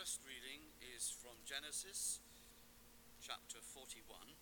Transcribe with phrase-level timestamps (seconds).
[0.00, 0.64] first reading
[0.96, 2.24] is from Genesis
[3.20, 4.32] chapter 41.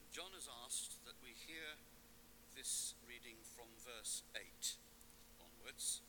[0.00, 1.76] And John has asked that we hear
[2.56, 4.80] this reading from verse 8
[5.36, 6.00] onwards,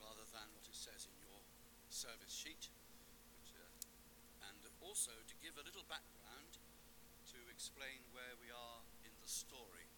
[0.00, 1.44] rather than what it says in your
[1.92, 2.72] service sheet.
[3.36, 6.56] Which, uh, and also to give a little background
[7.36, 9.92] to explain where we are in the story.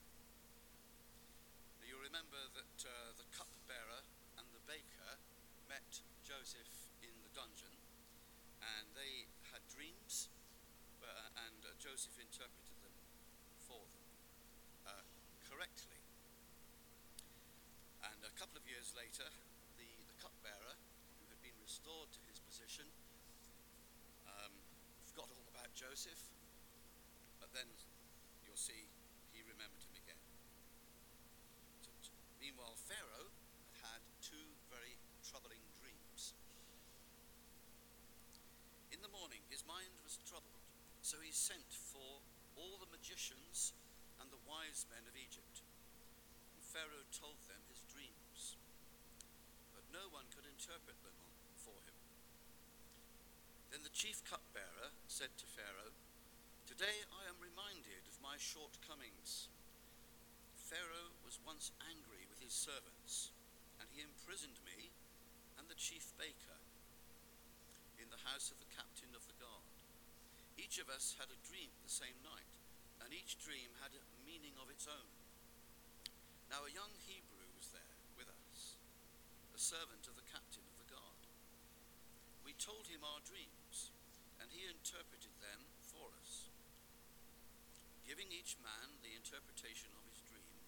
[1.87, 4.03] You remember that uh, the cupbearer
[4.43, 5.23] and the baker
[5.69, 7.77] met Joseph in the dungeon,
[8.65, 10.33] and they had dreams,
[11.05, 12.95] uh, and uh, Joseph interpreted them
[13.67, 14.07] for them
[14.87, 15.03] uh,
[15.51, 15.99] correctly.
[18.07, 19.27] And a couple of years later,
[19.75, 20.79] the, the cupbearer,
[21.19, 22.87] who had been restored to his position,
[24.31, 24.55] um,
[25.11, 26.23] forgot all about Joseph,
[27.43, 27.67] but then
[28.47, 28.87] you'll see
[29.35, 30.23] he remembered him again.
[31.83, 31.91] So,
[32.39, 33.35] meanwhile, Pharaoh
[33.83, 34.95] had had two very
[35.27, 36.39] troubling dreams.
[38.95, 40.63] In the morning, his mind was troubled,
[41.09, 42.21] so he sent for
[42.53, 43.73] all the magicians
[44.21, 45.65] and the wise men of Egypt.
[46.53, 48.61] And Pharaoh told them his dreams,
[49.73, 51.17] but no one could interpret them
[51.57, 51.97] for him.
[53.73, 55.97] Then the chief cupbearer said to Pharaoh,
[56.69, 59.49] Today I am reminded of my shortcomings.
[60.61, 63.33] Pharaoh was once angry with his servants,
[63.81, 64.93] and he imprisoned me
[65.57, 66.61] and the chief baker
[67.97, 69.68] in the house of the captain of the guard.
[70.59, 72.51] Each of us had a dream the same night,
[72.99, 75.15] and each dream had a meaning of its own.
[76.51, 78.75] Now a young Hebrew was there with us,
[79.55, 81.23] a servant of the captain of the guard.
[82.43, 83.95] We told him our dreams,
[84.43, 86.51] and he interpreted them for us,
[88.03, 90.59] giving each man the interpretation of his dream,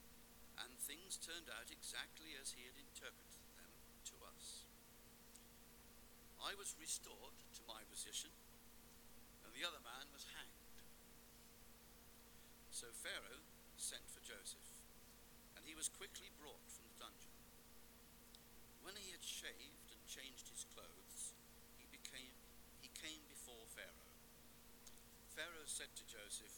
[0.62, 3.75] and things turned out exactly as he had interpreted them
[4.06, 4.70] to us.
[6.38, 8.31] I was restored to my position,
[9.50, 10.62] and the other man was hanged.
[12.71, 13.43] So Pharaoh
[13.75, 14.71] sent for Joseph,
[15.59, 17.34] and he was quickly brought from the dungeon.
[18.87, 21.34] When he had shaved and changed his clothes,
[21.75, 22.39] he became
[22.78, 24.15] he came before Pharaoh.
[25.34, 26.55] Pharaoh said to Joseph,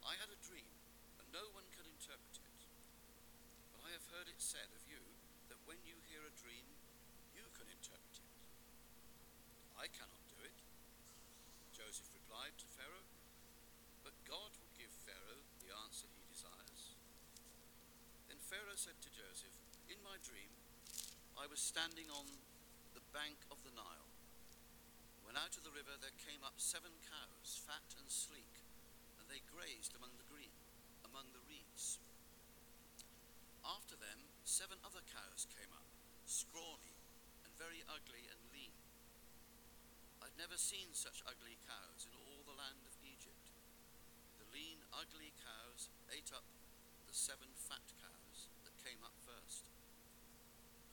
[0.00, 0.72] I had a dream,
[1.20, 2.58] and no one can interpret it.
[3.76, 5.04] But I have heard it said of you
[5.52, 6.66] that when you hear a dream,
[7.56, 8.32] can interpret it.
[9.80, 10.60] I cannot do it.
[11.72, 13.08] Joseph replied to Pharaoh,
[14.04, 16.92] but God will give Pharaoh the answer he desires.
[18.28, 19.56] Then Pharaoh said to Joseph,
[19.88, 20.56] In my dream,
[21.36, 22.24] I was standing on
[22.96, 24.08] the bank of the Nile.
[25.28, 28.64] When out of the river there came up seven cows, fat and sleek,
[29.20, 30.56] and they grazed among the green,
[31.04, 32.00] among the reeds.
[33.60, 35.84] After them, seven other cows came up,
[36.24, 36.96] scrawny
[37.44, 38.72] and very ugly and lean.
[40.24, 43.52] I'd never seen such ugly cows in all the land of Egypt.
[44.40, 46.48] The lean, ugly cows ate up
[47.04, 49.68] the seven fat cows that came up first.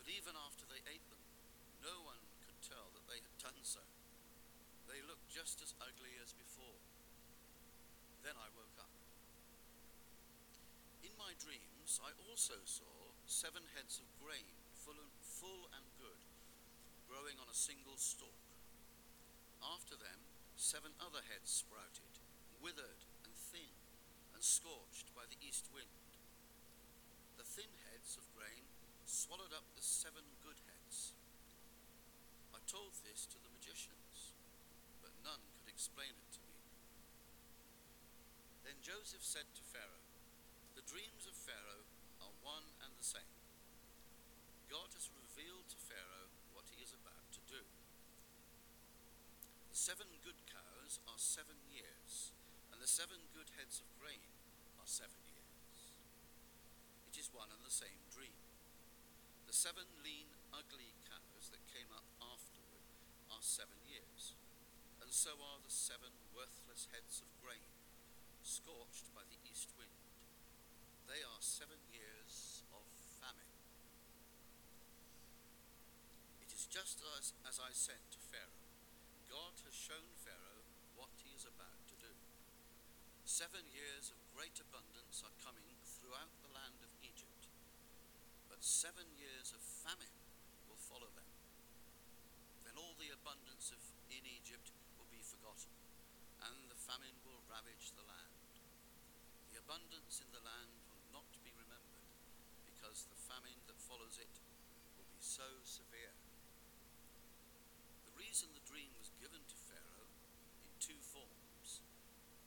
[0.03, 1.23] But even after they ate them,
[1.79, 3.79] no one could tell that they had done so.
[4.83, 6.81] They looked just as ugly as before.
[8.25, 8.89] Then I woke up.
[11.05, 16.25] In my dreams, I also saw seven heads of grain, full and, full and good
[17.05, 18.41] growing on a single stalk.
[19.61, 20.25] After them,
[20.57, 22.17] seven other heads sprouted,
[22.57, 23.77] withered and thin,
[24.33, 26.17] and scorched by the east wind.
[27.37, 28.65] The thin heads of grain
[29.05, 31.13] swallowed up the seven good heads.
[32.57, 33.53] I told this to the
[33.83, 34.02] could
[35.73, 36.53] explain it to me.
[38.61, 40.05] Then Joseph said to Pharaoh,
[40.77, 41.89] The dreams of Pharaoh
[42.21, 43.33] are one and the same.
[44.69, 47.65] God has revealed to Pharaoh what he is about to do.
[49.73, 52.37] The seven good cows are seven years,
[52.69, 54.29] and the seven good heads of grain
[54.77, 55.97] are seven years.
[57.09, 58.37] It is one and the same dream.
[59.49, 62.85] The seven lean, ugly cows that came up afterward
[63.33, 64.37] are seven years,
[65.13, 67.69] so are the seven worthless heads of grain,
[68.41, 69.93] scorched by the east wind.
[71.05, 72.81] They are seven years of
[73.21, 73.53] famine.
[76.41, 78.65] It is just as, as I said to Pharaoh
[79.29, 80.65] God has shown Pharaoh
[80.97, 82.09] what he is about to do.
[83.21, 87.53] Seven years of great abundance are coming throughout the land of Egypt,
[88.49, 90.17] but seven years of famine
[90.65, 91.29] will follow them.
[92.65, 93.77] Then all the abundance of
[94.09, 94.73] in Egypt
[95.43, 95.75] forgotten,
[96.47, 98.39] and the famine will ravage the land.
[99.51, 102.07] The abundance in the land will not be remembered,
[102.63, 104.39] because the famine that follows it
[104.95, 106.15] will be so severe.
[108.07, 110.15] The reason the dream was given to Pharaoh
[110.63, 111.83] in two forms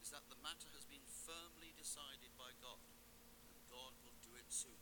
[0.01, 4.49] is that the matter has been firmly decided by God, and God will do it
[4.49, 4.81] soon.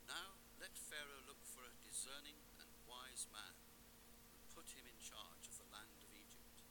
[0.00, 4.96] And now let Pharaoh look for a discerning and wise man and put him in
[5.02, 6.62] charge of the land of Egypt.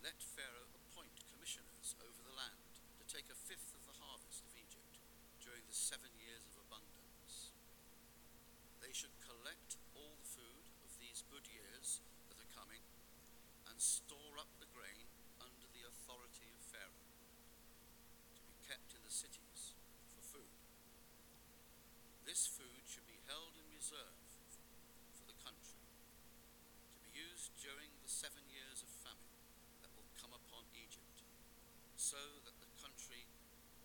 [0.00, 4.54] Let Pharaoh appoint commissioners over the land to take a fifth of the harvest of
[4.56, 4.96] Egypt
[5.42, 7.54] during the seven years of abundance.
[8.82, 12.82] They should collect all the food of these good years that are coming
[13.70, 15.06] and store up the grain
[15.38, 17.06] under the authority of Pharaoh
[18.34, 19.78] to be kept in the cities
[20.10, 20.58] for food.
[22.26, 24.26] This food should be held in reserve
[25.14, 29.38] for the country to be used during the seven years of famine
[29.86, 31.22] that will come upon Egypt,
[31.94, 33.30] so that the country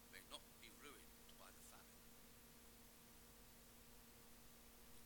[0.09, 2.01] may not be ruined by the famine.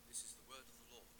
[0.07, 1.11] This is the word of the Lord.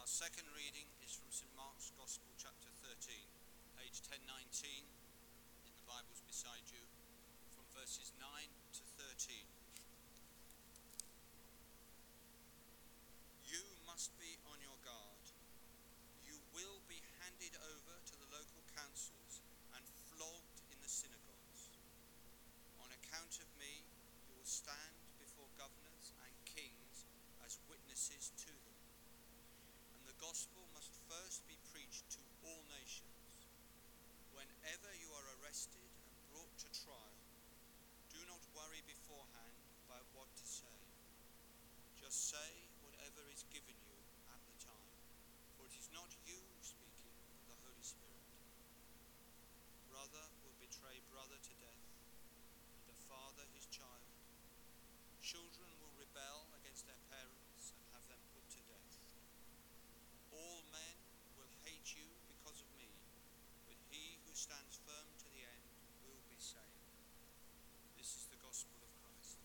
[0.00, 2.92] Our second reading is from St Mark's Gospel, chapter 13,
[3.80, 4.84] page 1019
[5.64, 6.84] in the Bibles beside you,
[7.56, 9.48] from verses 9 to 13.
[13.48, 15.24] You must be on your guard.
[16.28, 19.40] You will be handed over to the local councils
[19.72, 19.80] and
[20.12, 21.72] flogged in the synagogues.
[22.84, 23.88] On account of me,
[24.28, 27.08] you will stand before governors and kings
[27.40, 28.70] as witnesses to them
[30.00, 33.20] and the gospel must first be preached to all nations.
[34.32, 37.20] Whenever you are arrested and brought to trial,
[38.08, 40.80] do not worry beforehand about what to say.
[42.00, 42.50] Just say
[42.80, 44.00] whatever is given you
[44.32, 44.96] at the time,
[45.60, 48.24] for it is not you speaking, but the Holy Spirit.
[49.92, 51.84] Brother will betray brother to death,
[52.88, 54.08] and a father his child.
[55.20, 58.96] Children will rebel against their parents and have them put to death.
[60.32, 60.96] All men
[61.36, 62.86] will hate you because of me,
[63.66, 65.66] but he who stands firm to the end
[66.06, 66.86] will be saved.
[67.98, 69.42] This is the gospel of Christ.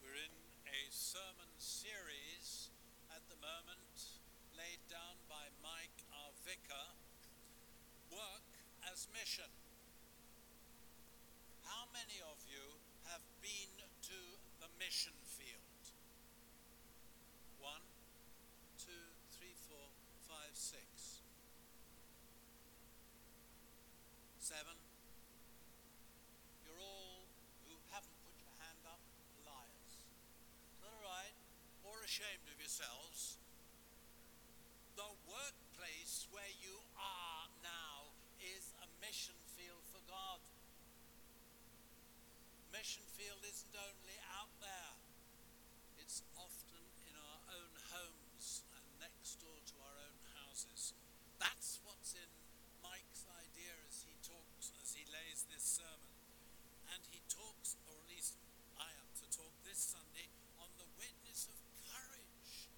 [0.00, 0.34] We're in
[0.66, 2.70] a sermon series
[3.14, 4.20] at the moment
[4.56, 6.88] laid down by Mike, our vicar.
[8.12, 8.46] Work
[9.00, 9.48] as mission.
[11.64, 12.60] How many of you
[13.08, 14.20] have been to
[14.60, 15.80] the mission field?
[17.64, 17.80] One,
[18.76, 19.88] two, three, four,
[20.28, 21.24] five, six,
[24.36, 24.76] seven.
[26.68, 27.24] You're all
[27.72, 29.00] who haven't put your hand up
[29.48, 29.96] liars.
[29.96, 31.32] Is that all right?
[31.88, 33.40] Or ashamed of yourselves?
[34.92, 40.40] The workplace where you are now is a mission field for God.
[42.72, 44.96] Mission field isn't only out there,
[46.00, 50.96] it's often in our own homes and next door to our own houses.
[51.36, 52.32] That's what's in
[52.80, 56.12] Mike's idea as he talks, as he lays this sermon.
[56.96, 58.40] And he talks, or at least
[58.80, 61.60] I am to talk this Sunday, on the witness of
[61.92, 62.72] courage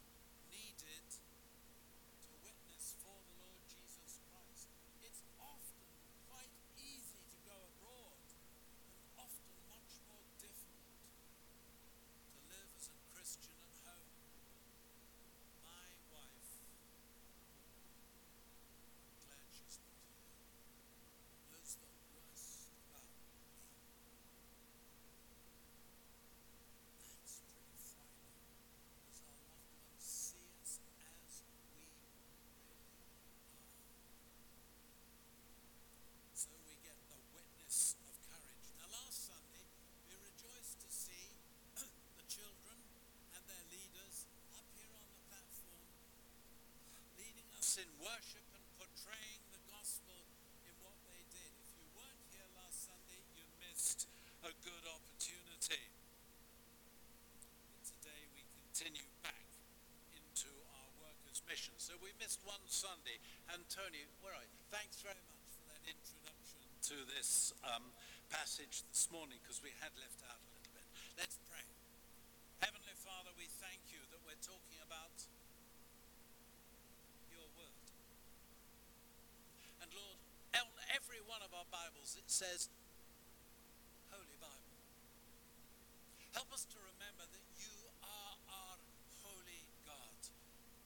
[0.51, 1.07] needed
[2.27, 4.67] to witness for the Lord Jesus Christ.
[5.07, 5.87] It's often
[6.27, 11.03] quite easy to go abroad, and often much more difficult
[12.33, 14.15] to live as a Christian at home.
[15.67, 16.49] My wife,
[19.27, 20.33] glad she's not here,
[21.51, 23.43] knows the worst about me.
[27.03, 28.43] That's pretty frightening
[29.11, 32.51] as our loved ones see us as we really are.
[36.35, 38.67] So we get the witness of courage.
[38.83, 39.63] Now, last Sunday,
[40.11, 41.39] we rejoiced to see
[41.79, 42.83] the children
[43.39, 44.27] and their leaders
[44.59, 45.87] up here on the platform
[47.81, 50.21] in worship and portraying the gospel
[50.69, 51.53] in what they did.
[51.65, 54.05] If you weren't here last Sunday, you missed
[54.45, 55.81] a good opportunity.
[57.73, 59.49] But today we continue back
[60.13, 61.73] into our workers' mission.
[61.81, 63.17] So we missed one Sunday.
[63.55, 64.61] And Tony, where are you?
[64.69, 66.61] Thanks very much for that introduction
[66.93, 67.89] to this um,
[68.29, 70.85] passage this morning because we had left out a little bit.
[71.17, 71.65] Let's pray.
[72.61, 75.15] Heavenly Father, we thank you that we're talking about
[77.33, 77.77] your word.
[79.85, 80.19] And Lord,
[80.57, 82.67] on every one of our Bibles it says
[84.11, 84.75] Holy Bible.
[86.35, 87.71] Help us to remember that you
[88.03, 88.77] are our
[89.23, 90.19] holy God.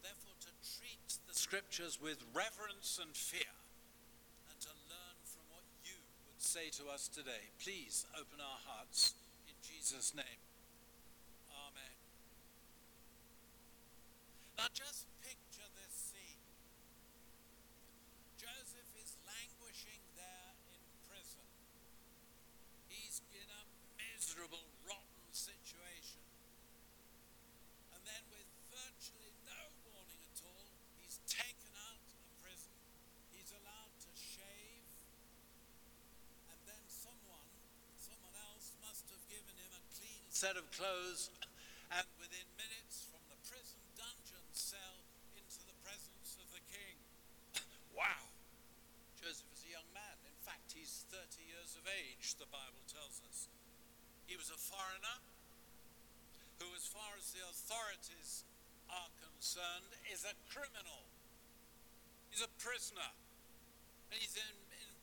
[0.04, 3.56] Therefore, to treat the scriptures with reverence and fear
[4.52, 5.97] and to learn from what you
[6.28, 7.56] would say to us today.
[7.56, 9.16] Please open our hearts
[9.49, 10.42] in Jesus' name.
[11.56, 11.97] Amen.
[14.61, 16.45] Now, just picture this scene.
[18.37, 21.49] Joseph is languishing there in prison.
[22.87, 23.62] He's in a
[23.97, 26.23] miserable, rotten situation.
[27.97, 30.68] And then, with virtually no warning at all,
[31.00, 32.76] he's taken out of prison.
[33.33, 34.87] He's allowed to shave.
[36.52, 37.50] And then someone,
[37.97, 41.34] someone else, must have given him a clean set of clothes.
[41.90, 45.02] And within minutes, from the prison dungeon cell
[45.34, 46.94] into the presence of the king.
[47.98, 48.30] wow!
[49.18, 50.14] Joseph is a young man.
[50.22, 53.50] In fact, he's 30 years of age, the Bible tells us.
[54.30, 55.18] He was a foreigner
[56.62, 58.46] who, as far as the authorities
[58.86, 61.10] are concerned, is a criminal.
[62.30, 63.10] He's a prisoner.
[64.14, 64.54] And he's in,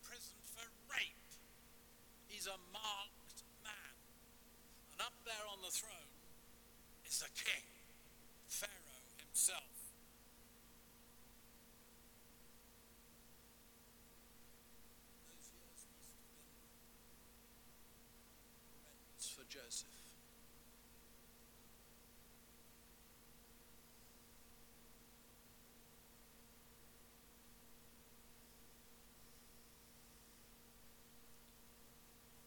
[0.08, 1.32] prison for rape.
[2.28, 3.96] He's a marked man.
[4.92, 6.14] And up there on the throne
[7.10, 7.64] is the king,
[8.48, 8.70] Pharaoh
[9.18, 9.64] himself.
[19.36, 19.88] For Joseph.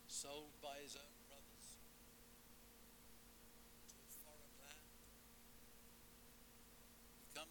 [0.07, 1.67] Sold by his own brothers
[3.89, 4.87] to a foreign land.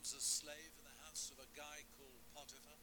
[0.06, 2.78] Becomes a slave in the house of a guy called Potiphar.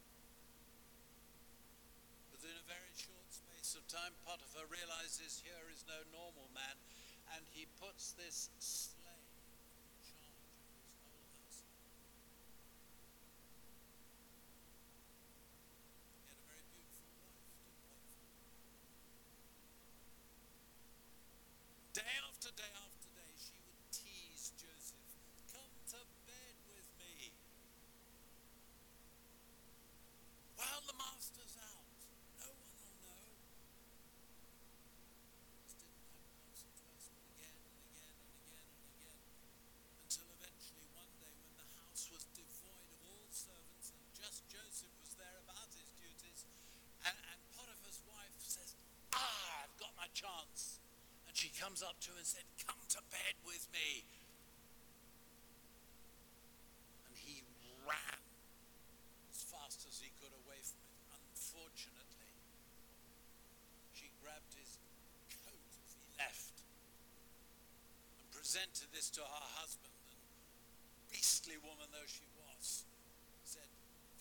[2.35, 6.75] Within a very short space of time, Potiphar realizes here is no normal man,
[7.31, 11.79] and he puts this slave in charge of his whole household.
[16.11, 18.19] He had a very beautiful wife, did Potiphar.
[21.95, 25.07] Day after day after day, she would tease Joseph,
[25.55, 27.31] Come to bed with me.
[30.57, 31.85] While the master's out,
[32.41, 33.25] no one will know.
[35.61, 39.19] This didn't happen once or twice, but again and again and again and again.
[40.09, 44.93] Until eventually one day when the house was devoid of all servants and just Joseph
[45.03, 46.49] was there about his duties,
[47.05, 48.73] and, and Potiphar's wife says,
[49.13, 50.79] Ah, I've got my chance.
[51.27, 54.05] And she comes up to him and said, Come to bed with me.
[57.09, 57.41] And he
[57.89, 58.21] ran
[59.33, 60.93] as fast as he could away from it.
[61.09, 62.29] Unfortunately,
[63.97, 64.77] she grabbed his
[65.41, 66.61] coat as he left
[68.21, 69.97] and presented this to her husband.
[70.13, 70.21] And
[71.09, 72.85] beastly woman though she was,
[73.41, 73.65] said,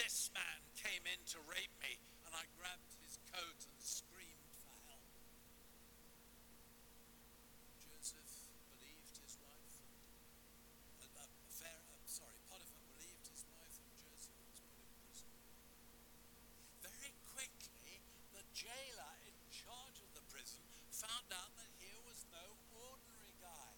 [0.00, 4.72] This man came in to rape me, and I grabbed his coat and screamed for
[4.88, 5.04] help.
[7.84, 9.76] Joseph believed his wife.
[11.04, 14.88] And, uh, uh, Pharaoh, uh, sorry, Potiphar believed his wife, and Joseph was put in
[15.04, 15.28] prison.
[16.80, 18.00] Very quickly,
[18.32, 23.76] the jailer in charge of the prison found out that here was no ordinary guy.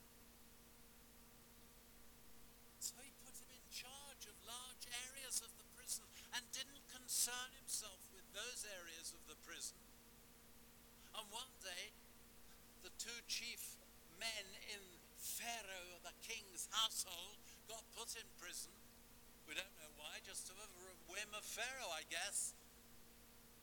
[2.85, 6.05] So he put him in charge of large areas of the prison
[6.37, 9.81] and didn't concern himself with those areas of the prison.
[11.17, 11.97] And one day,
[12.85, 13.81] the two chief
[14.21, 14.85] men in
[15.17, 17.41] Pharaoh, the king's household,
[17.73, 18.77] got put in prison.
[19.49, 20.69] We don't know why, just of a
[21.09, 22.53] whim of Pharaoh, I guess.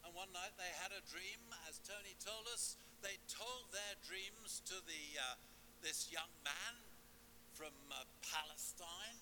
[0.02, 2.74] And one night they had a dream, as Tony told us.
[3.06, 5.38] They told their dreams to the uh,
[5.86, 6.74] this young man
[7.54, 9.22] from uh, Palestine,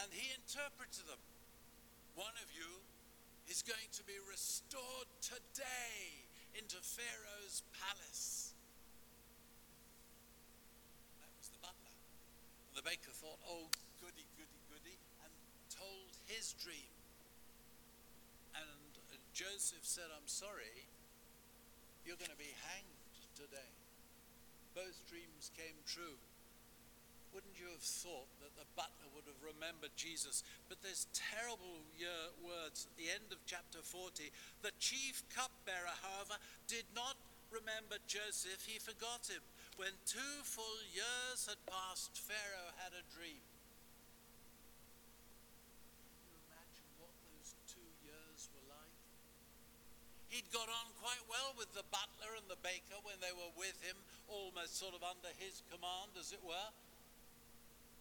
[0.00, 0.32] and he
[0.92, 1.22] interpreted them.
[2.14, 2.68] One of you
[3.48, 8.52] is going to be restored today into Pharaoh's palace.
[11.20, 11.96] That was the butler.
[12.68, 13.72] And the baker thought, oh,
[14.04, 15.32] goody, goody, goody, and
[15.72, 16.92] told his dream.
[18.52, 20.84] And uh, Joseph said, I'm sorry,
[22.04, 23.00] you're going to be hanged
[23.32, 23.72] today.
[24.76, 26.20] Both dreams came true.
[27.32, 30.44] Wouldn't you have thought that the butler would have remembered Jesus?
[30.68, 31.80] But there's terrible
[32.44, 34.28] words at the end of chapter 40.
[34.60, 36.36] The chief cupbearer, however,
[36.68, 37.16] did not
[37.48, 39.40] remember Joseph, he forgot him.
[39.80, 43.40] When two full years had passed, Pharaoh had a dream.
[46.04, 48.96] Can you imagine what those two years were like?
[50.28, 53.80] He'd got on quite well with the butler and the baker when they were with
[53.80, 53.96] him,
[54.28, 56.68] almost sort of under his command, as it were.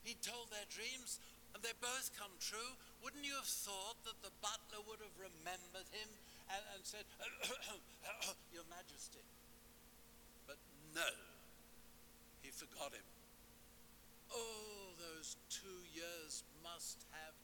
[0.04, 1.22] He told their dreams,
[1.54, 2.74] and they both come true.
[3.06, 6.10] Wouldn't you have thought that the butler would have remembered him
[6.50, 7.06] and, and said,
[8.56, 9.22] Your Majesty?
[10.50, 10.58] But
[10.94, 11.10] no,
[12.42, 13.06] he forgot him.
[14.34, 17.36] Oh, those two years must have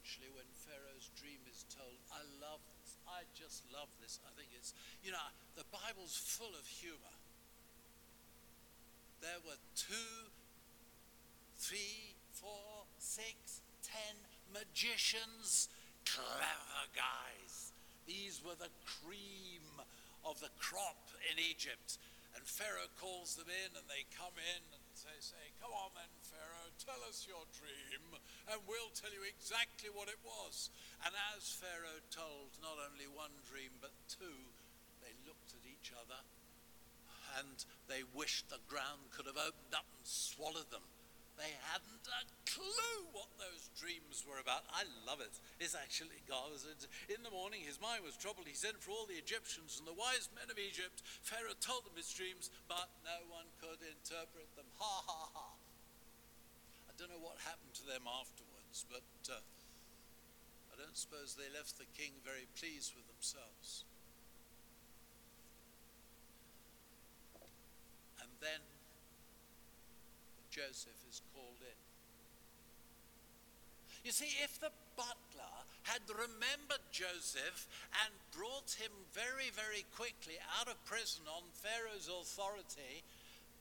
[0.00, 2.96] And eventually, when Pharaoh's dream is told, I love this.
[3.04, 4.18] I just love this.
[4.24, 4.72] I think it's,
[5.04, 7.16] you know, the Bible's full of humor.
[9.20, 10.32] There were two,
[11.58, 14.16] three, four, six, ten
[14.48, 15.68] magicians,
[16.06, 17.72] clever guys.
[18.06, 18.72] These were the
[19.04, 19.84] cream
[20.24, 21.98] of the crop in Egypt.
[22.34, 24.64] And Pharaoh calls them in, and they come in
[25.06, 28.04] they say, Come on then, Pharaoh, tell us your dream,
[28.52, 30.68] and we'll tell you exactly what it was.
[31.04, 34.52] And as Pharaoh told not only one dream, but two,
[35.00, 36.20] they looked at each other
[37.38, 40.84] and they wished the ground could have opened up and swallowed them.
[41.38, 44.66] They hadn't a clue what those dreams were about.
[44.74, 45.32] I love it.
[45.62, 46.52] It's actually God.
[47.08, 48.50] In the morning, his mind was troubled.
[48.50, 51.00] He sent for all the Egyptians and the wise men of Egypt.
[51.22, 54.68] Pharaoh told them his dreams, but no one could interpret them.
[54.76, 55.48] Ha ha ha.
[56.88, 59.40] I don't know what happened to them afterwards, but uh,
[60.68, 63.88] I don't suppose they left the king very pleased with themselves.
[68.20, 68.60] And then
[70.50, 71.78] Joseph is called in.
[74.10, 77.68] You see, if the butler had remembered Joseph
[78.02, 83.06] and brought him very, very quickly out of prison on Pharaoh's authority,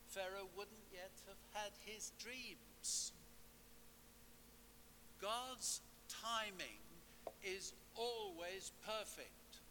[0.07, 3.11] Pharaoh wouldn't yet have had his dreams.
[5.21, 6.81] God's timing
[7.43, 9.61] is always perfect.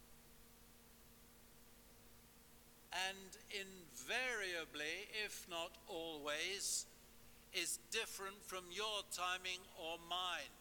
[3.11, 6.87] And invariably, if not always,
[7.53, 10.55] is different from your timing or mine.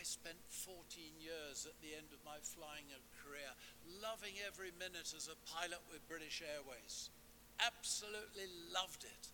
[0.00, 0.80] I spent 14
[1.20, 2.88] years at the end of my flying
[3.20, 3.52] career
[4.00, 7.12] loving every minute as a pilot with British Airways.
[7.60, 9.24] Absolutely loved it.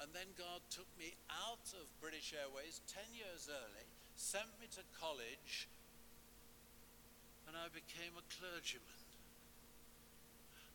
[0.00, 3.84] And then God took me out of British Airways 10 years early,
[4.16, 5.68] sent me to college,
[7.44, 9.04] and I became a clergyman.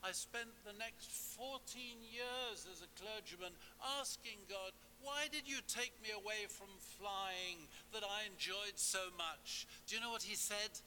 [0.05, 1.09] I spent the next
[1.41, 1.57] 14
[2.05, 3.57] years as a clergyman
[3.97, 9.67] asking God, why did you take me away from flying that I enjoyed so much?
[9.87, 10.79] Do you know what he said?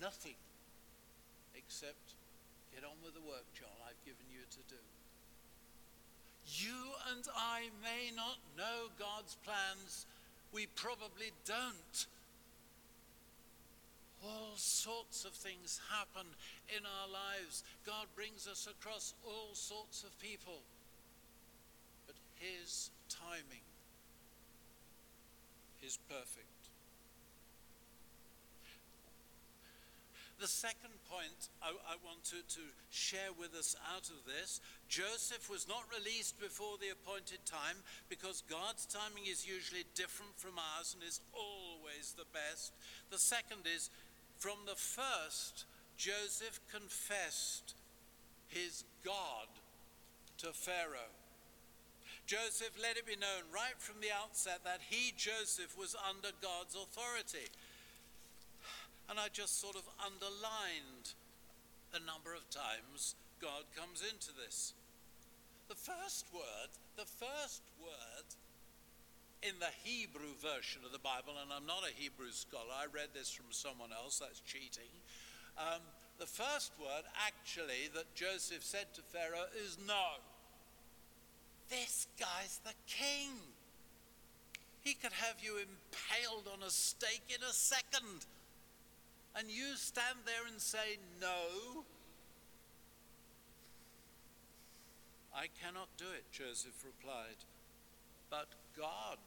[0.00, 0.38] Nothing
[1.56, 2.14] except
[2.72, 4.80] get on with the work, John, I've given you to do.
[6.46, 10.06] You and I may not know God's plans.
[10.52, 12.06] We probably don't
[14.24, 16.26] all sorts of things happen
[16.68, 17.64] in our lives.
[17.86, 20.60] God brings us across all sorts of people.
[22.06, 23.66] But His timing
[25.82, 26.58] is perfect.
[30.38, 35.50] The second point I, I want to, to share with us out of this Joseph
[35.50, 40.94] was not released before the appointed time because God's timing is usually different from ours
[40.94, 42.72] and is always the best.
[43.10, 43.90] The second is
[44.38, 45.64] from the first,
[45.96, 47.74] Joseph confessed
[48.46, 49.48] his God
[50.38, 51.12] to Pharaoh.
[52.26, 56.76] Joseph let it be known right from the outset that he, Joseph, was under God's
[56.76, 57.50] authority.
[59.10, 61.16] And I just sort of underlined
[61.96, 64.74] a number of times God comes into this.
[65.68, 68.28] The first word, the first word
[69.42, 73.14] in the Hebrew version of the Bible, and I'm not a Hebrew scholar, I read
[73.14, 74.90] this from someone else, that's cheating.
[75.56, 75.82] Um,
[76.18, 80.18] the first word, actually, that Joseph said to Pharaoh is no.
[81.70, 83.30] This guy's the king.
[84.80, 88.26] He could have you impaled on a stake in a second.
[89.36, 91.84] And you stand there and say, No.
[95.34, 97.44] I cannot do it, Joseph replied.
[98.30, 99.18] But God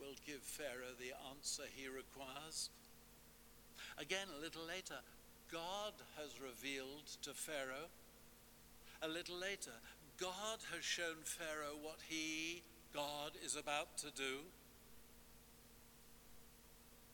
[0.00, 2.70] will give Pharaoh the answer he requires.
[3.98, 5.04] Again, a little later,
[5.52, 7.92] God has revealed to Pharaoh.
[9.02, 9.76] A little later,
[10.18, 12.62] God has shown Pharaoh what he,
[12.94, 14.40] God, is about to do.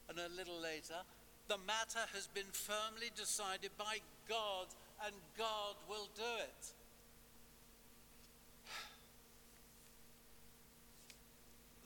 [0.08, 1.02] And a little later,
[1.48, 4.68] the matter has been firmly decided by God,
[5.04, 6.72] and God will do it.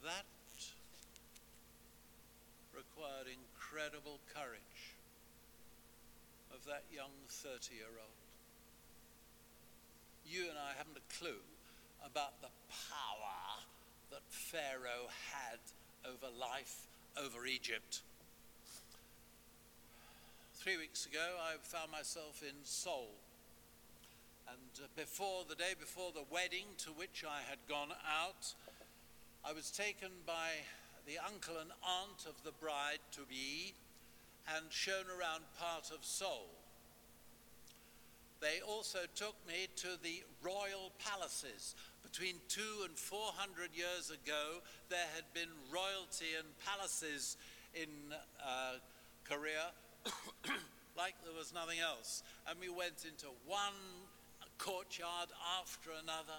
[0.03, 0.27] That
[2.75, 4.99] required incredible courage
[6.53, 8.27] of that young 30 year old.
[10.27, 11.47] You and I haven't a clue
[12.05, 12.51] about the
[12.91, 13.63] power
[14.11, 15.63] that Pharaoh had
[16.05, 18.03] over life, over Egypt.
[20.55, 23.15] Three weeks ago, I found myself in Seoul.
[24.49, 28.55] And uh, before the day before the wedding to which I had gone out,
[29.45, 30.51] I was taken by
[31.05, 33.75] the uncle and aunt of the bride to be
[34.55, 36.47] and shown around part of Seoul.
[38.41, 41.75] They also took me to the royal palaces.
[42.03, 47.37] Between two and four hundred years ago, there had been royalty and palaces
[47.75, 47.89] in
[48.45, 48.79] uh,
[49.25, 49.75] Korea
[50.97, 52.23] like there was nothing else.
[52.49, 54.07] And we went into one
[54.59, 56.39] courtyard after another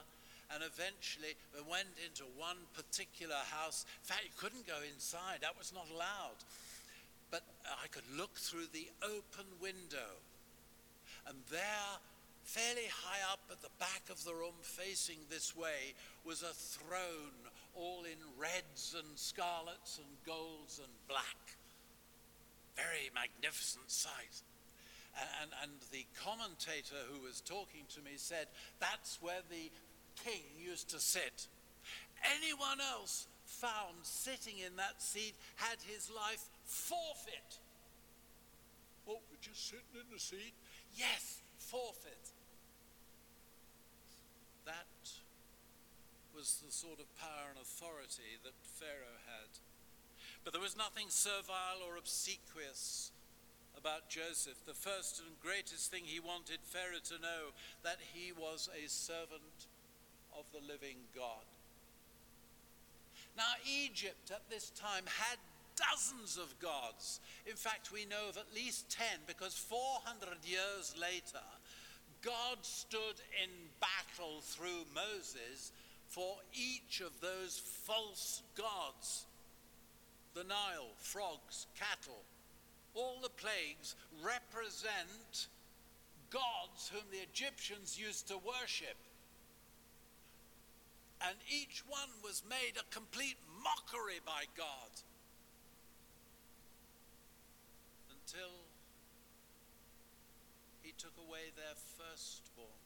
[0.53, 3.85] and eventually we went into one particular house.
[4.03, 6.39] In fact, you couldn't go inside, that was not allowed.
[7.31, 10.21] But I could look through the open window,
[11.25, 11.97] and there,
[12.43, 17.49] fairly high up at the back of the room, facing this way, was a throne
[17.75, 21.57] all in reds and scarlets and golds and black.
[22.75, 24.41] Very magnificent sight.
[25.41, 28.47] And, and, the commentator who was talking to me said,
[28.79, 29.69] That's where the
[30.23, 31.47] king used to sit.
[32.37, 37.59] Anyone else found sitting in that seat had his life forfeit.
[39.07, 40.53] Oh, we're just sitting in the seat?
[40.95, 42.31] Yes, forfeit.
[44.65, 44.87] That
[46.35, 49.59] was the sort of power and authority that Pharaoh had.
[50.43, 53.11] But there was nothing servile or obsequious
[53.77, 54.59] about Joseph.
[54.65, 57.51] The first and greatest thing he wanted Pharaoh to know
[57.83, 59.67] that he was a servant
[60.37, 61.45] of the living God.
[63.35, 65.37] Now, Egypt at this time had
[65.75, 67.19] dozens of gods.
[67.47, 71.43] In fact, we know of at least 10 because 400 years later,
[72.21, 73.49] God stood in
[73.81, 75.71] battle through Moses
[76.07, 79.25] for each of those false gods
[80.33, 82.23] the Nile, frogs, cattle.
[82.95, 85.47] All the plagues represent
[86.31, 88.97] gods whom the Egyptians used to worship
[91.23, 94.91] and each one was made a complete mockery by God.
[98.11, 98.51] Until
[100.83, 102.83] he took away their firstborn.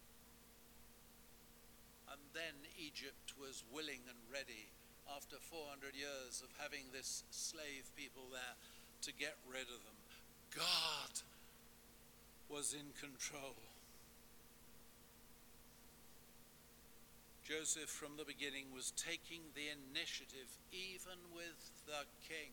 [2.14, 4.70] And then Egypt was willing and ready,
[5.16, 8.56] after 400 years of having this slave people there,
[9.02, 10.00] to get rid of them.
[10.56, 11.14] God
[12.50, 13.67] was in control.
[17.48, 22.52] Joseph, from the beginning, was taking the initiative, even with the king,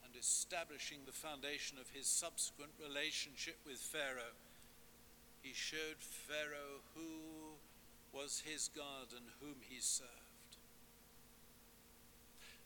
[0.00, 4.32] and establishing the foundation of his subsequent relationship with Pharaoh.
[5.42, 7.60] He showed Pharaoh who
[8.16, 10.56] was his God and whom he served.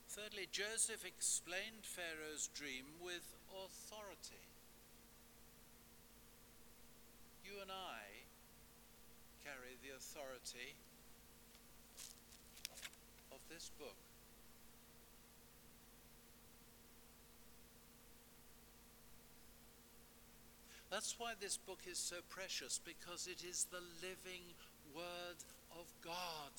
[0.06, 4.46] Thirdly, Joseph explained Pharaoh's dream with authority.
[7.44, 8.09] You and I
[10.00, 10.72] authority
[13.32, 13.96] of this book.
[20.90, 24.56] That's why this book is so precious, because it is the living
[24.96, 25.38] Word
[25.78, 26.56] of God.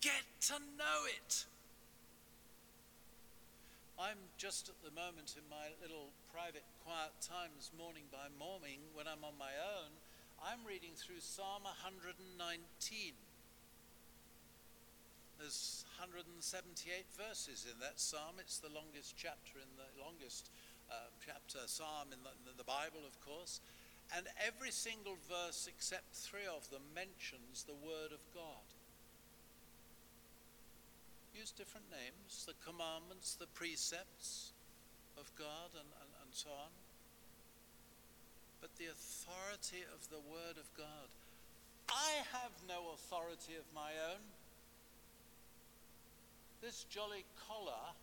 [0.00, 1.44] Get to know it.
[4.00, 9.06] I'm just at the moment in my little private quiet times, morning by morning, when
[9.06, 9.92] I'm on my own,
[10.40, 12.32] I'm reading through Psalm 119.
[15.36, 16.40] There's 178
[17.12, 18.40] verses in that psalm.
[18.40, 20.48] It's the longest chapter in the longest
[20.88, 23.60] uh, chapter psalm in the, in the Bible, of course.
[24.16, 28.64] And every single verse except three of them mentions the Word of God.
[31.36, 34.56] Use different names the commandments, the precepts
[35.20, 36.72] of God, and, and, and so on
[38.60, 41.08] but the authority of the Word of God.
[41.88, 44.22] I have no authority of my own.
[46.60, 47.96] This jolly collar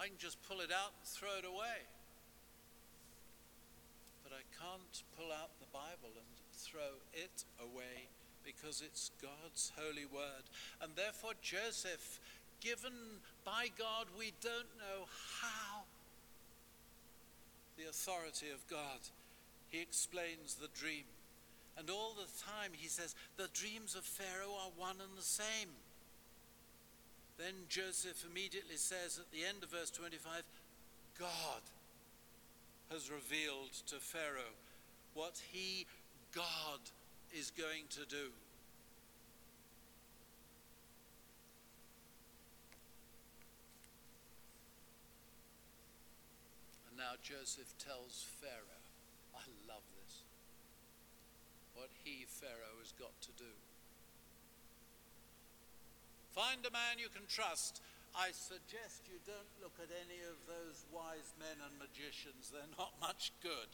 [0.00, 1.84] I can just pull it out and throw it away.
[4.24, 8.08] But I can't pull out the Bible and throw it away
[8.42, 10.48] because it's God's holy word.
[10.80, 12.18] And therefore, Joseph,
[12.62, 15.04] given by God, we don't know
[15.42, 15.84] how,
[17.80, 19.00] the authority of God,
[19.70, 21.04] he explains the dream.
[21.78, 25.70] And all the time he says, the dreams of Pharaoh are one and the same.
[27.38, 30.42] Then Joseph immediately says at the end of verse 25,
[31.18, 31.62] God
[32.90, 34.56] has revealed to Pharaoh
[35.14, 35.86] what he,
[36.34, 36.80] God,
[37.32, 38.28] is going to do.
[46.88, 48.84] And now Joseph tells Pharaoh,
[49.36, 50.24] I love this,
[51.74, 53.52] what he, Pharaoh, has got to do.
[56.32, 57.82] Find a man you can trust.
[58.14, 62.94] I suggest you don't look at any of those wise men and magicians, they're not
[63.00, 63.70] much good.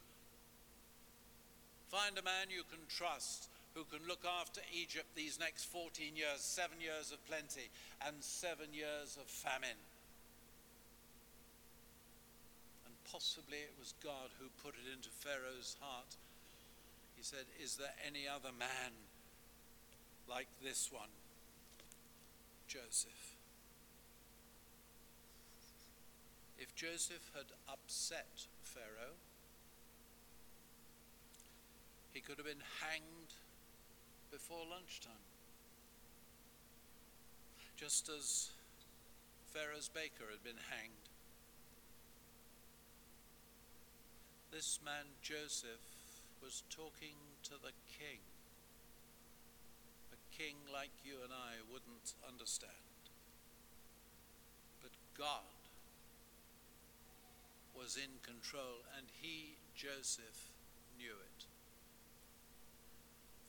[1.89, 6.41] Find a man you can trust who can look after Egypt these next 14 years,
[6.41, 7.69] seven years of plenty
[8.07, 9.79] and seven years of famine.
[12.87, 16.17] And possibly it was God who put it into Pharaoh's heart.
[17.17, 18.93] He said, Is there any other man
[20.29, 21.09] like this one?
[22.69, 23.33] Joseph.
[26.59, 29.17] If Joseph had upset Pharaoh,
[32.13, 33.33] he could have been hanged
[34.31, 35.25] before lunchtime.
[37.79, 38.51] Just as
[39.55, 41.06] Pharaoh's baker had been hanged.
[44.57, 45.85] This man Joseph
[46.41, 48.25] was talking to the king
[50.09, 52.73] A king like you and I wouldn't understand.
[54.81, 55.53] But God
[57.77, 60.49] was in control, and he, Joseph,
[60.97, 61.45] knew it.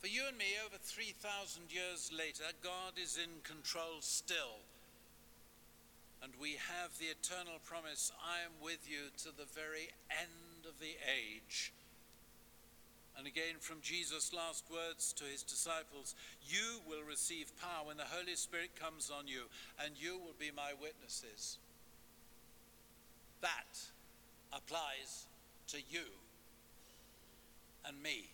[0.04, 4.60] For you and me, over 3,000 years later, God is in control still.
[6.22, 10.80] And we have the eternal promise I am with you to the very end of
[10.80, 11.72] the age.
[13.18, 16.14] And again, from Jesus' last words to his disciples
[16.48, 19.44] You will receive power when the Holy Spirit comes on you,
[19.84, 21.58] and you will be my witnesses.
[23.42, 23.80] That
[24.54, 25.26] applies
[25.70, 26.06] to you
[27.88, 28.30] and me.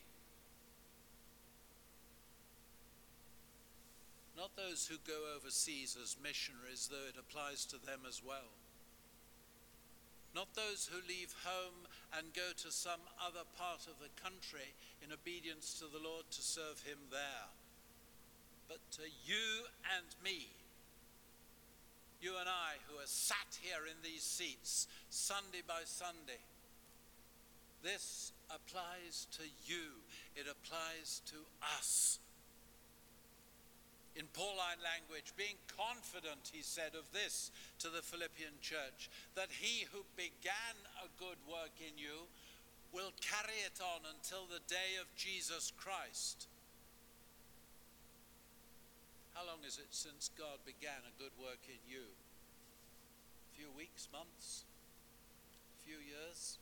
[4.35, 8.62] Not those who go overseas as missionaries, though it applies to them as well
[10.35, 11.85] not those who leave home
[12.17, 14.73] and go to some other part of the country
[15.05, 17.47] in obedience to the Lord to serve Him there,
[18.67, 20.49] but to you and me.
[22.21, 26.41] You and I who are sat here in these seats Sunday by Sunday.
[27.83, 30.01] This applies to you,
[30.35, 31.35] it applies to
[31.77, 32.19] us
[34.15, 37.49] in Pauline language, being confident, he said, of this
[37.79, 42.29] to the Philippian church, that he who began a good work in you
[42.93, 46.45] will carry it on until the day of Jesus Christ.
[49.33, 52.05] How long is it since God began a good work in you?
[52.05, 54.61] A few weeks, months,
[55.73, 56.61] a few years,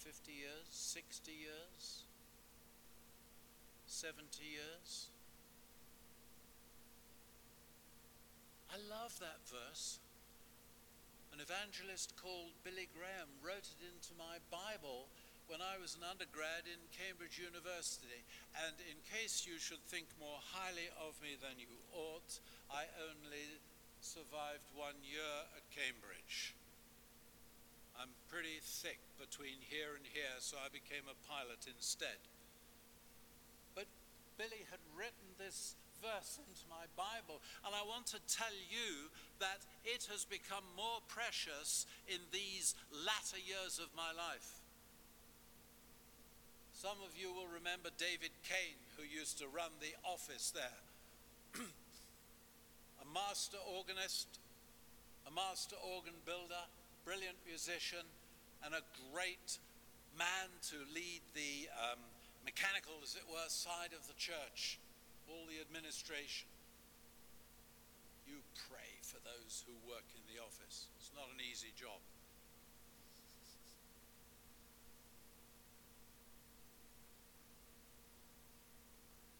[0.00, 2.08] 50 years, 60 years,
[3.86, 5.08] 70 years?
[8.68, 9.98] I love that verse.
[11.32, 15.08] An evangelist called Billy Graham wrote it into my Bible
[15.48, 18.20] when I was an undergrad in Cambridge University.
[18.60, 22.36] And in case you should think more highly of me than you ought,
[22.68, 23.56] I only
[24.04, 26.52] survived one year at Cambridge.
[27.96, 32.20] I'm pretty thick between here and here, so I became a pilot instead.
[33.74, 33.88] But
[34.36, 37.42] Billy had written this verse into my Bible.
[37.66, 43.38] And I want to tell you that it has become more precious in these latter
[43.38, 44.62] years of my life.
[46.72, 50.78] Some of you will remember David Kane, who used to run the office there.
[53.02, 54.38] a master organist,
[55.26, 56.62] a master organ builder,
[57.04, 58.06] brilliant musician,
[58.62, 59.58] and a great
[60.14, 61.98] man to lead the um,
[62.46, 64.78] mechanical, as it were, side of the church
[65.28, 66.48] all the administration.
[68.26, 70.88] You pray for those who work in the office.
[71.00, 72.00] It's not an easy job.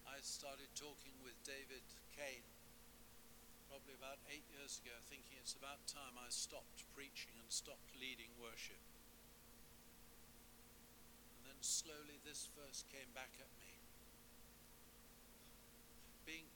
[0.08, 1.84] I started talking with David
[2.16, 2.48] Kane
[3.68, 8.32] probably about eight years ago, thinking it's about time I stopped preaching and stopped leading
[8.40, 8.80] worship.
[11.38, 13.78] And then slowly this verse came back at me.
[16.26, 16.48] Being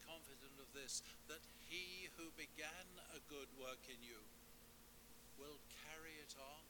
[0.61, 4.21] of this, that he who began a good work in you
[5.37, 6.63] will carry it on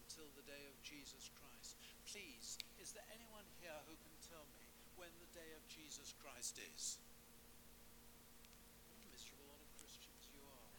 [0.00, 1.76] until the day of Jesus Christ.
[2.08, 4.64] Please, is there anyone here who can tell me
[4.96, 7.00] when the day of Jesus Christ is?
[8.88, 10.76] What a miserable lot of Christians you are.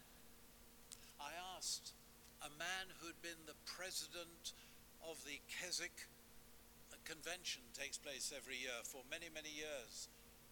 [1.21, 1.93] I asked
[2.41, 4.53] a man who'd been the president
[5.05, 6.09] of the Keswick
[7.05, 10.07] convention takes place every year for many, many years.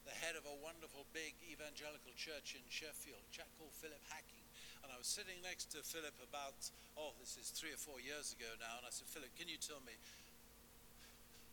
[0.05, 4.45] The head of a wonderful big evangelical church in Sheffield, chap called Philip Hacking.
[4.81, 6.57] And I was sitting next to Philip about,
[6.97, 8.81] oh, this is three or four years ago now.
[8.81, 9.93] And I said, Philip, can you tell me,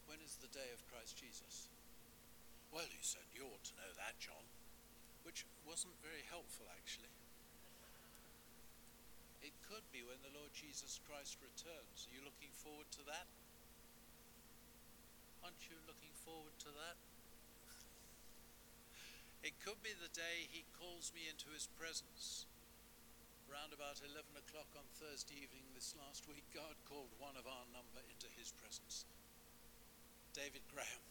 [0.08, 1.68] when is the day of Christ Jesus?
[2.72, 4.44] Well, he said, you ought to know that, John.
[5.28, 7.12] Which wasn't very helpful, actually.
[9.44, 12.08] It could be when the Lord Jesus Christ returns.
[12.08, 13.28] Are you looking forward to that?
[15.44, 16.96] Aren't you looking forward to that?
[19.42, 22.46] It could be the day he calls me into his presence.
[23.46, 27.66] Around about 11 o'clock on Thursday evening this last week, God called one of our
[27.70, 29.06] number into his presence
[30.34, 31.06] David Graham.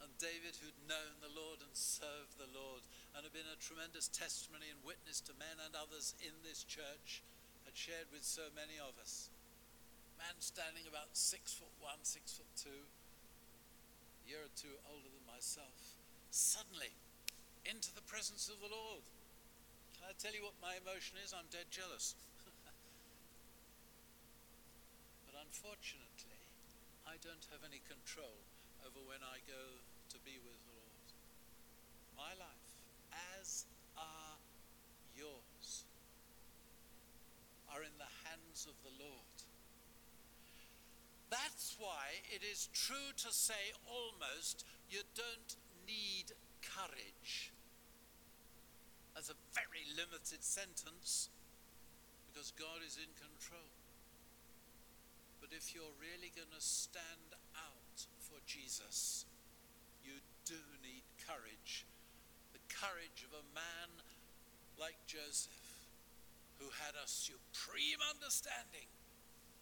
[0.00, 4.08] And David, who'd known the Lord and served the Lord and had been a tremendous
[4.08, 7.20] testimony and witness to men and others in this church,
[7.68, 9.28] had shared with so many of us.
[10.16, 15.26] Man standing about six foot one, six foot two, a year or two older than
[15.28, 15.97] myself
[16.30, 16.92] suddenly
[17.64, 19.04] into the presence of the Lord.
[19.96, 21.36] Can I tell you what my emotion is?
[21.36, 22.14] I'm dead jealous.
[25.26, 26.40] but unfortunately,
[27.08, 28.40] I don't have any control
[28.84, 29.64] over when I go
[30.14, 31.06] to be with the Lord.
[32.16, 32.68] My life,
[33.36, 33.64] as
[33.96, 34.36] are
[35.16, 35.84] yours,
[37.68, 39.36] are in the hands of the Lord.
[41.28, 45.52] That's why it is true to say almost you don't
[45.88, 47.50] need courage
[49.16, 51.32] as a very limited sentence
[52.28, 53.72] because God is in control.
[55.40, 59.24] But if you're really going to stand out for Jesus,
[60.04, 61.88] you do need courage.
[62.52, 63.90] The courage of a man
[64.76, 65.88] like Joseph,
[66.60, 68.86] who had a supreme understanding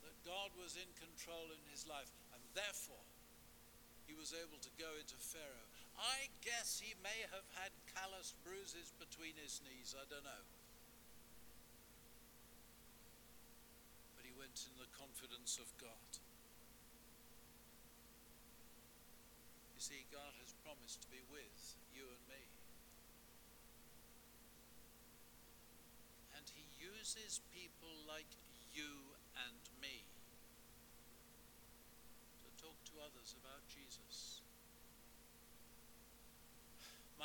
[0.04, 3.06] that God was in control in his life, and therefore
[4.04, 8.92] he was able to go into Pharaoh I guess he may have had callous bruises
[9.00, 9.96] between his knees.
[9.96, 10.44] I don't know.
[14.16, 16.20] But he went in the confidence of God.
[19.72, 22.44] You see, God has promised to be with you and me.
[26.36, 28.28] And he uses people like
[28.76, 29.16] you
[29.48, 30.04] and me
[32.44, 33.75] to talk to others about Jesus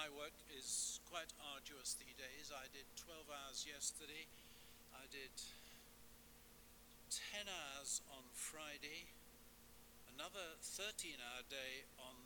[0.01, 2.49] my work is quite arduous these days.
[2.49, 4.25] I did 12 hours yesterday.
[4.97, 5.29] I did
[7.37, 9.13] 10 hours on Friday,
[10.09, 12.17] another 13 hour day on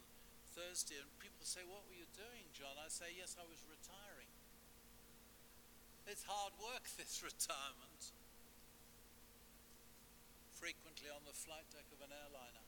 [0.56, 1.04] Thursday.
[1.04, 2.80] And people say, What were you doing, John?
[2.80, 4.32] I say, Yes, I was retiring.
[6.08, 8.16] It's hard work, this retirement.
[10.56, 12.64] Frequently on the flight deck of an airliner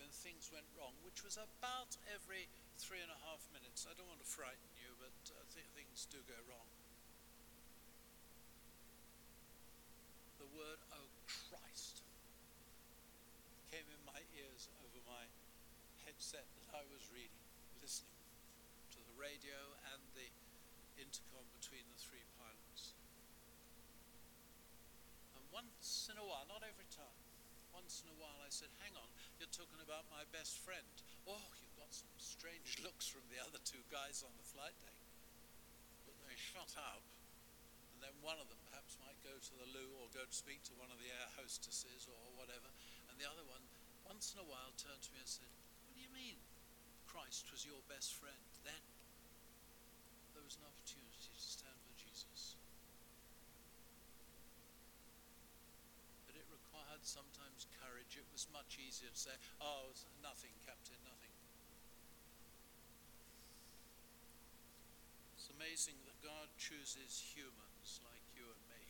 [0.00, 2.48] when things went wrong, which was about every
[2.80, 3.84] three and a half minutes.
[3.84, 6.72] I don't want to frighten you, but uh, th- things do go wrong.
[10.40, 12.00] The word, oh Christ,
[13.68, 15.28] came in my ears over my
[16.08, 17.44] headset that I was reading,
[17.84, 18.16] listening
[18.96, 20.32] to the radio and the
[20.96, 22.96] intercom between the three pilots.
[25.36, 27.19] And once in a while, not every time,
[27.80, 29.08] once in a while I said, hang on,
[29.40, 30.92] you're talking about my best friend.
[31.24, 35.00] Oh, you've got some strange looks from the other two guys on the flight deck.
[36.04, 37.00] But they shut up,
[37.96, 40.60] and then one of them perhaps might go to the loo or go to speak
[40.68, 42.68] to one of the air hostesses or whatever,
[43.08, 43.64] and the other one,
[44.04, 45.48] once in a while, turned to me and said,
[45.88, 46.36] What do you mean
[47.08, 48.44] Christ was your best friend?
[48.60, 48.84] Then
[50.36, 52.60] there was an opportunity to stand for Jesus.
[56.28, 58.14] But it required sometimes courage.
[58.14, 58.69] It was much
[59.12, 59.92] say, Oh,
[60.24, 61.34] nothing, Captain, nothing.
[65.36, 68.84] It's amazing that God chooses humans like you and me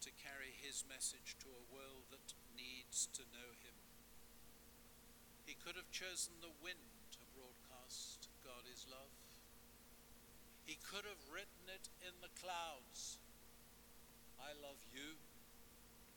[0.00, 3.76] to carry his message to a world that needs to know him.
[5.44, 9.12] He could have chosen the wind to broadcast God is love.
[10.64, 13.20] He could have written it in the clouds.
[14.40, 15.20] I love you,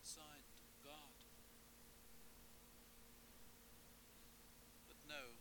[0.03, 0.51] signed
[0.83, 1.19] God.
[4.91, 5.35] But no,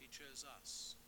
[0.11, 0.99] chose us.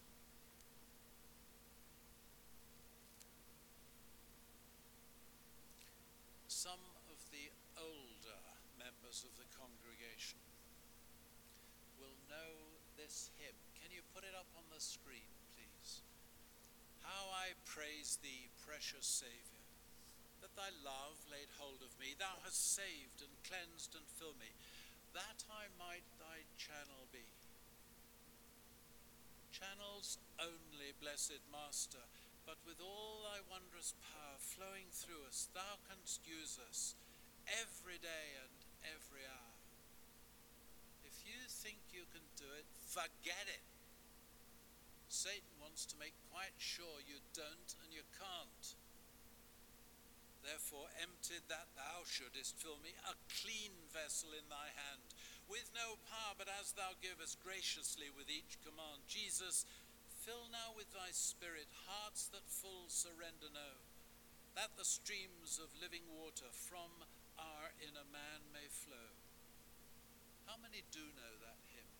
[6.47, 6.79] Some
[7.11, 8.39] of the older
[8.79, 10.39] members of the congregation
[11.99, 13.59] will know this hymn.
[13.83, 15.99] Can you put it up on the screen, please?
[17.03, 19.67] How I praise thee, precious Saviour,
[20.39, 22.15] that thy love laid hold of me.
[22.15, 24.55] Thou hast saved and cleansed and filled me,
[25.11, 27.27] that I might thy channel be.
[29.53, 32.01] Channels only, blessed Master,
[32.41, 36.97] but with all thy wondrous power flowing through us, thou canst use us
[37.61, 39.53] every day and every hour.
[41.05, 43.61] If you think you can do it, forget it.
[45.05, 48.65] Satan wants to make quite sure you don't and you can't.
[50.41, 55.13] Therefore, emptied that thou shouldest fill me, a clean vessel in thy hand,
[55.49, 59.03] with no power, but as thou givest graciously with each command.
[59.07, 59.65] Jesus,
[60.23, 63.83] fill now with thy spirit hearts that full surrender know,
[64.55, 66.91] that the streams of living water from
[67.35, 69.11] our inner man may flow.
[70.45, 71.93] How many do know that hymn?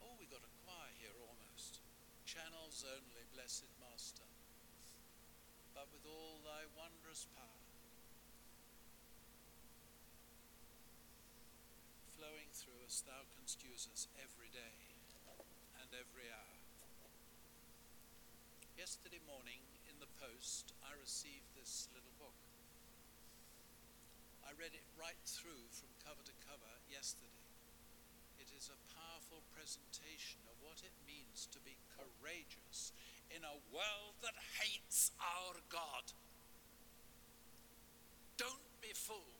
[0.00, 1.82] Oh, we got a choir here almost.
[2.24, 4.26] Channels only, blessed Master,
[5.74, 7.62] but with all thy wondrous power.
[12.16, 14.74] Flowing through us, thou canst use us every day
[15.78, 16.58] and every hour.
[18.74, 22.34] Yesterday morning in the post, I received this little book.
[24.42, 27.46] I read it right through from cover to cover yesterday.
[28.42, 32.90] It is a powerful presentation of what it means to be courageous
[33.30, 36.10] in a world that hates our God.
[38.34, 39.39] Don't be fooled.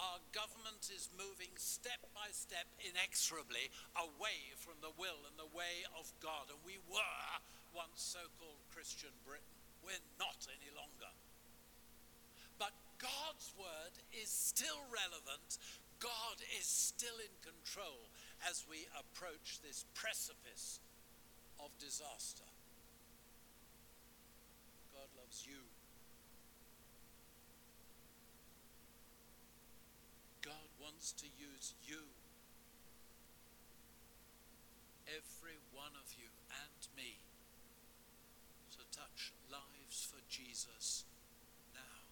[0.00, 3.68] Our government is moving step by step, inexorably,
[4.00, 6.48] away from the will and the way of God.
[6.48, 7.28] And we were
[7.76, 9.60] once so called Christian Britain.
[9.84, 11.12] We're not any longer.
[12.56, 15.60] But God's word is still relevant.
[16.00, 18.08] God is still in control
[18.48, 20.80] as we approach this precipice
[21.60, 22.48] of disaster.
[24.96, 25.60] God loves you.
[31.00, 32.12] To use you.
[35.08, 37.16] Every one of you and me
[38.76, 41.08] to touch lives for Jesus
[41.72, 42.04] now.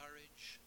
[0.00, 0.58] Courage,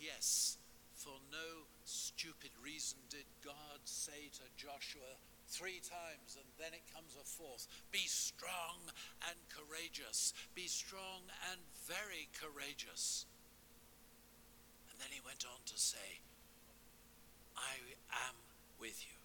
[0.00, 0.56] yes,
[0.96, 7.20] for no stupid reason did God say to Joshua three times, and then it comes
[7.20, 8.80] a fourth Be strong
[9.28, 10.32] and courageous.
[10.54, 13.26] Be strong and very courageous.
[14.90, 16.24] And then he went on to say,
[17.60, 17.76] I
[18.24, 18.34] am
[18.80, 19.20] with you.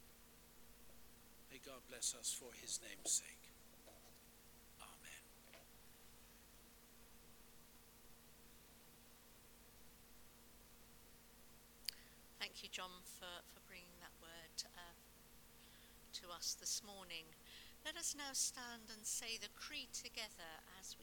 [1.51, 3.47] May God bless us for his name's sake.
[4.83, 5.23] Amen.
[12.43, 14.93] Thank you, John, for, for bringing that word uh,
[16.19, 17.23] to us this morning.
[17.87, 20.93] Let us now stand and say the creed together as we